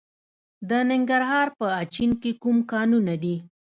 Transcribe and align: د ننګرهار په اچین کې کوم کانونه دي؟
د 0.69 0.71
ننګرهار 0.89 1.47
په 1.57 1.65
اچین 1.81 2.11
کې 2.21 2.31
کوم 2.41 2.57
کانونه 2.71 3.13
دي؟ 3.23 3.35